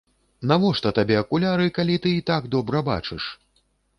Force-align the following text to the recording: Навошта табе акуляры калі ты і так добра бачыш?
Навошта 0.51 0.91
табе 0.99 1.15
акуляры 1.23 1.67
калі 1.77 1.99
ты 2.05 2.15
і 2.21 2.25
так 2.31 2.49
добра 2.57 2.81
бачыш? 2.91 3.23